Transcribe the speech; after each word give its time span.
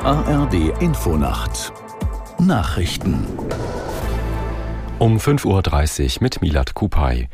ARD 0.00 0.80
Infonacht 0.80 1.72
Nachrichten 2.38 3.26
um 4.98 5.16
5.30 5.16 6.16
Uhr 6.16 6.22
mit 6.22 6.40
Milat 6.40 6.74
Kupay. 6.74 7.28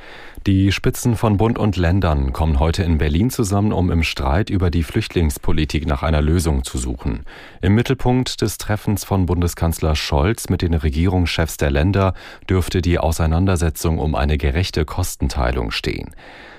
Die 0.47 0.73
Spitzen 0.73 1.17
von 1.17 1.37
Bund 1.37 1.59
und 1.59 1.77
Ländern 1.77 2.33
kommen 2.33 2.59
heute 2.59 2.83
in 2.83 2.97
Berlin 2.97 3.29
zusammen, 3.29 3.73
um 3.73 3.91
im 3.91 4.03
Streit 4.03 4.49
über 4.49 4.71
die 4.71 4.83
Flüchtlingspolitik 4.83 5.87
nach 5.87 6.03
einer 6.03 6.23
Lösung 6.23 6.65
zu 6.65 6.79
suchen. 6.79 7.25
Im 7.61 7.75
Mittelpunkt 7.75 8.41
des 8.41 8.57
Treffens 8.57 9.05
von 9.05 9.27
Bundeskanzler 9.27 9.95
Scholz 9.95 10.49
mit 10.49 10.63
den 10.63 10.73
Regierungschefs 10.73 11.59
der 11.59 11.71
Länder 11.71 12.15
dürfte 12.49 12.81
die 12.81 12.99
Auseinandersetzung 12.99 13.99
um 13.99 14.15
eine 14.15 14.39
gerechte 14.39 14.87
Kostenteilung 14.87 15.71
stehen. 15.71 16.13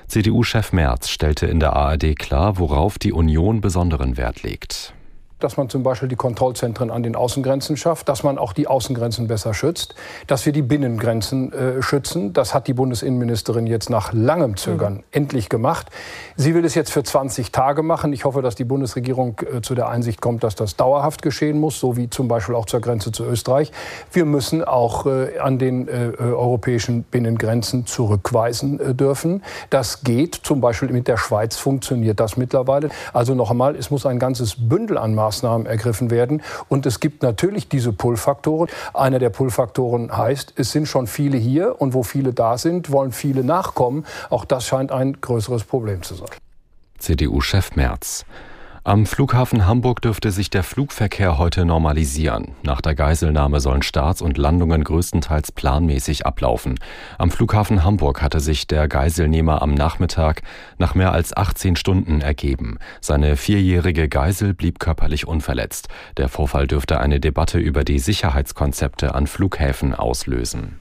CDU-Chef 0.05 0.71
Merz 0.73 1.09
stellte 1.09 1.47
in 1.47 1.59
der 1.59 1.73
ARD 1.73 2.17
klar, 2.17 2.59
worauf 2.59 2.99
die 2.99 3.13
Union 3.13 3.61
besonderen 3.61 4.17
Wert 4.17 4.43
legt 4.43 4.93
dass 5.39 5.57
man 5.57 5.69
zum 5.69 5.83
Beispiel 5.83 6.09
die 6.09 6.15
Kontrollzentren 6.15 6.91
an 6.91 7.03
den 7.03 7.15
Außengrenzen 7.15 7.77
schafft, 7.77 8.09
dass 8.09 8.23
man 8.23 8.37
auch 8.37 8.53
die 8.53 8.67
Außengrenzen 8.67 9.27
besser 9.27 9.53
schützt, 9.53 9.95
dass 10.27 10.45
wir 10.45 10.53
die 10.53 10.61
Binnengrenzen 10.61 11.53
äh, 11.53 11.81
schützen. 11.81 12.33
Das 12.33 12.53
hat 12.53 12.67
die 12.67 12.73
Bundesinnenministerin 12.73 13.67
jetzt 13.67 13.89
nach 13.89 14.13
langem 14.13 14.57
Zögern 14.57 14.95
mhm. 14.95 15.03
endlich 15.11 15.49
gemacht. 15.49 15.87
Sie 16.35 16.53
will 16.53 16.65
es 16.65 16.75
jetzt 16.75 16.91
für 16.91 17.03
20 17.03 17.51
Tage 17.51 17.83
machen. 17.83 18.13
Ich 18.13 18.25
hoffe, 18.25 18.41
dass 18.41 18.55
die 18.55 18.65
Bundesregierung 18.65 19.39
äh, 19.39 19.61
zu 19.61 19.75
der 19.75 19.89
Einsicht 19.89 20.21
kommt, 20.21 20.43
dass 20.43 20.55
das 20.55 20.75
dauerhaft 20.75 21.21
geschehen 21.21 21.59
muss, 21.59 21.79
so 21.79 21.97
wie 21.97 22.09
zum 22.09 22.27
Beispiel 22.27 22.55
auch 22.55 22.65
zur 22.65 22.81
Grenze 22.81 23.11
zu 23.11 23.23
Österreich. 23.25 23.71
Wir 24.11 24.25
müssen 24.25 24.63
auch 24.63 25.05
äh, 25.05 25.39
an 25.39 25.57
den 25.57 25.87
äh, 25.87 26.09
äh, 26.09 26.17
europäischen 26.17 27.03
Binnengrenzen 27.03 27.85
zurückweisen 27.85 28.79
äh, 28.79 28.93
dürfen. 28.93 29.43
Das 29.69 30.03
geht. 30.03 30.35
Zum 30.35 30.61
Beispiel 30.61 30.89
mit 30.89 31.07
der 31.07 31.17
Schweiz 31.17 31.55
funktioniert 31.55 32.19
das 32.19 32.37
mittlerweile. 32.37 32.89
Also 33.13 33.35
noch 33.35 33.51
einmal, 33.51 33.75
es 33.75 33.91
muss 33.91 34.05
ein 34.05 34.19
ganzes 34.19 34.55
Bündel 34.57 34.97
an 34.97 35.15
Maßnahmen 35.15 35.28
Maßnahmen 35.29 35.67
ergriffen 35.67 36.09
werden. 36.09 36.41
Und 36.69 36.85
es 36.85 36.99
gibt 36.99 37.21
natürlich 37.21 37.69
diese 37.69 37.93
Pull-Faktoren. 37.93 38.67
Einer 38.93 39.19
der 39.19 39.29
Pull-Faktoren 39.29 40.15
heißt, 40.15 40.53
es 40.55 40.71
sind 40.71 40.87
schon 40.87 41.05
viele 41.05 41.37
hier 41.37 41.79
und 41.79 41.93
wo 41.93 42.01
viele 42.01 42.33
da 42.33 42.57
sind, 42.57 42.91
wollen 42.91 43.11
viele 43.11 43.43
nachkommen. 43.43 44.05
Auch 44.31 44.45
das 44.45 44.65
scheint 44.65 44.91
ein 44.91 45.21
größeres 45.21 45.63
Problem 45.63 46.01
zu 46.01 46.15
sein. 46.15 46.29
CDU-Chef 46.97 47.75
Merz. 47.75 48.25
Am 48.85 49.05
Flughafen 49.05 49.67
Hamburg 49.67 50.01
dürfte 50.01 50.31
sich 50.31 50.49
der 50.49 50.63
Flugverkehr 50.63 51.37
heute 51.37 51.65
normalisieren. 51.65 52.53
Nach 52.63 52.79
der 52.79 52.95
Geiselnahme 52.95 53.59
sollen 53.59 53.81
Starts 53.81 54.21
und 54.21 54.37
Landungen 54.37 54.85
größtenteils 54.85 55.51
planmäßig 55.51 56.25
ablaufen. 56.25 56.79
Am 57.17 57.29
Flughafen 57.29 57.83
Hamburg 57.83 58.21
hatte 58.21 58.39
sich 58.39 58.67
der 58.67 58.87
Geiselnehmer 58.87 59.61
am 59.61 59.73
Nachmittag 59.73 60.43
nach 60.77 60.95
mehr 60.95 61.11
als 61.11 61.35
18 61.35 61.75
Stunden 61.75 62.21
ergeben. 62.21 62.79
Seine 63.01 63.35
vierjährige 63.35 64.07
Geisel 64.07 64.53
blieb 64.53 64.79
körperlich 64.79 65.27
unverletzt. 65.27 65.89
Der 66.15 66.29
Vorfall 66.29 66.65
dürfte 66.65 67.01
eine 67.01 67.19
Debatte 67.19 67.59
über 67.59 67.83
die 67.83 67.99
Sicherheitskonzepte 67.99 69.13
an 69.13 69.27
Flughäfen 69.27 69.93
auslösen. 69.93 70.79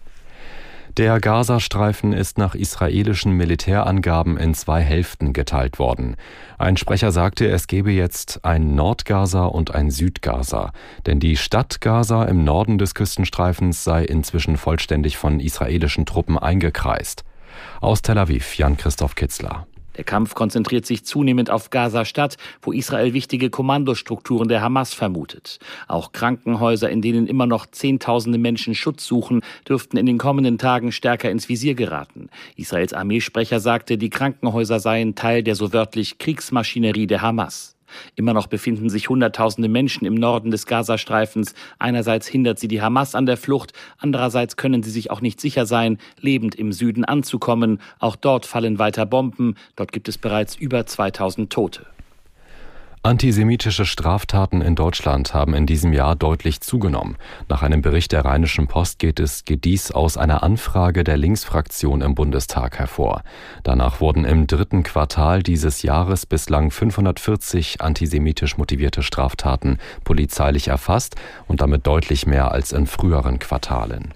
Der 0.96 1.20
Gazastreifen 1.20 2.12
ist 2.12 2.38
nach 2.38 2.54
israelischen 2.54 3.32
Militärangaben 3.32 4.36
in 4.36 4.54
zwei 4.54 4.80
Hälften 4.80 5.32
geteilt 5.32 5.78
worden. 5.78 6.16
Ein 6.58 6.76
Sprecher 6.76 7.12
sagte, 7.12 7.48
es 7.48 7.66
gebe 7.66 7.92
jetzt 7.92 8.44
ein 8.44 8.74
Nordgaza 8.74 9.44
und 9.44 9.74
ein 9.74 9.90
Südgaza, 9.90 10.72
denn 11.06 11.20
die 11.20 11.36
Stadt 11.36 11.80
Gaza 11.80 12.24
im 12.24 12.42
Norden 12.42 12.78
des 12.78 12.94
Küstenstreifens 12.94 13.84
sei 13.84 14.04
inzwischen 14.04 14.56
vollständig 14.56 15.16
von 15.16 15.40
israelischen 15.40 16.06
Truppen 16.06 16.38
eingekreist. 16.38 17.24
Aus 17.80 18.02
Tel 18.02 18.18
Aviv 18.18 18.56
Jan 18.56 18.76
Christoph 18.76 19.14
Kitzler. 19.14 19.66
Der 19.98 20.04
Kampf 20.04 20.34
konzentriert 20.34 20.86
sich 20.86 21.04
zunehmend 21.04 21.50
auf 21.50 21.70
Gaza-Stadt, 21.70 22.36
wo 22.62 22.72
Israel 22.72 23.12
wichtige 23.14 23.50
Kommandostrukturen 23.50 24.48
der 24.48 24.62
Hamas 24.62 24.94
vermutet. 24.94 25.58
Auch 25.88 26.12
Krankenhäuser, 26.12 26.88
in 26.88 27.02
denen 27.02 27.26
immer 27.26 27.46
noch 27.46 27.66
Zehntausende 27.66 28.38
Menschen 28.38 28.76
Schutz 28.76 29.04
suchen, 29.04 29.42
dürften 29.68 29.96
in 29.96 30.06
den 30.06 30.18
kommenden 30.18 30.56
Tagen 30.56 30.92
stärker 30.92 31.30
ins 31.30 31.48
Visier 31.48 31.74
geraten. 31.74 32.30
Israels 32.54 32.92
Armeesprecher 32.92 33.58
sagte, 33.58 33.98
die 33.98 34.08
Krankenhäuser 34.08 34.78
seien 34.78 35.16
Teil 35.16 35.42
der 35.42 35.56
so 35.56 35.72
wörtlich 35.72 36.18
Kriegsmaschinerie 36.18 37.08
der 37.08 37.20
Hamas. 37.20 37.77
Immer 38.16 38.32
noch 38.32 38.46
befinden 38.46 38.90
sich 38.90 39.08
Hunderttausende 39.08 39.68
Menschen 39.68 40.06
im 40.06 40.14
Norden 40.14 40.50
des 40.50 40.66
Gazastreifens. 40.66 41.54
Einerseits 41.78 42.26
hindert 42.26 42.58
sie 42.58 42.68
die 42.68 42.82
Hamas 42.82 43.14
an 43.14 43.26
der 43.26 43.36
Flucht, 43.36 43.72
andererseits 43.98 44.56
können 44.56 44.82
sie 44.82 44.90
sich 44.90 45.10
auch 45.10 45.20
nicht 45.20 45.40
sicher 45.40 45.66
sein, 45.66 45.98
lebend 46.20 46.54
im 46.54 46.72
Süden 46.72 47.04
anzukommen. 47.04 47.80
Auch 47.98 48.16
dort 48.16 48.46
fallen 48.46 48.78
weiter 48.78 49.06
Bomben. 49.06 49.56
Dort 49.76 49.92
gibt 49.92 50.08
es 50.08 50.18
bereits 50.18 50.56
über 50.56 50.86
2000 50.86 51.52
Tote. 51.52 51.86
Antisemitische 53.04 53.86
Straftaten 53.86 54.60
in 54.60 54.74
Deutschland 54.74 55.32
haben 55.32 55.54
in 55.54 55.66
diesem 55.66 55.92
Jahr 55.92 56.16
deutlich 56.16 56.60
zugenommen. 56.60 57.16
Nach 57.48 57.62
einem 57.62 57.80
Bericht 57.80 58.10
der 58.10 58.24
Rheinischen 58.24 58.66
Post 58.66 58.98
geht 58.98 59.20
es 59.20 59.44
geht 59.44 59.64
dies 59.64 59.92
aus 59.92 60.16
einer 60.16 60.42
Anfrage 60.42 61.04
der 61.04 61.16
Linksfraktion 61.16 62.00
im 62.00 62.16
Bundestag 62.16 62.80
hervor. 62.80 63.22
Danach 63.62 64.00
wurden 64.00 64.24
im 64.24 64.48
dritten 64.48 64.82
Quartal 64.82 65.44
dieses 65.44 65.82
Jahres 65.82 66.26
bislang 66.26 66.72
540 66.72 67.80
antisemitisch 67.80 68.58
motivierte 68.58 69.04
Straftaten 69.04 69.78
polizeilich 70.02 70.66
erfasst 70.66 71.14
und 71.46 71.60
damit 71.60 71.86
deutlich 71.86 72.26
mehr 72.26 72.50
als 72.50 72.72
in 72.72 72.88
früheren 72.88 73.38
Quartalen. 73.38 74.12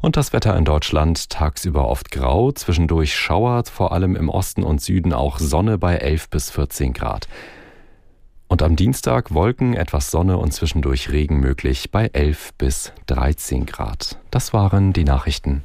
Und 0.00 0.16
das 0.16 0.32
Wetter 0.32 0.56
in 0.56 0.64
Deutschland 0.64 1.28
tagsüber 1.28 1.86
oft 1.86 2.10
grau, 2.10 2.50
zwischendurch 2.52 3.14
schauert, 3.14 3.68
vor 3.68 3.92
allem 3.92 4.16
im 4.16 4.30
Osten 4.30 4.62
und 4.62 4.80
Süden 4.80 5.12
auch 5.12 5.38
Sonne 5.38 5.76
bei 5.76 5.96
11 5.96 6.30
bis 6.30 6.50
14 6.50 6.94
Grad. 6.94 7.28
Und 8.48 8.62
am 8.62 8.76
Dienstag 8.76 9.34
Wolken, 9.34 9.74
etwas 9.74 10.10
Sonne 10.10 10.38
und 10.38 10.52
zwischendurch 10.52 11.10
Regen 11.10 11.40
möglich 11.40 11.90
bei 11.90 12.06
11 12.12 12.54
bis 12.54 12.92
13 13.06 13.66
Grad. 13.66 14.18
Das 14.30 14.52
waren 14.52 14.92
die 14.92 15.04
Nachrichten. 15.04 15.64